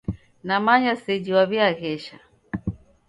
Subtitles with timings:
[0.47, 2.17] Namanya seji w'aw'iaghesha.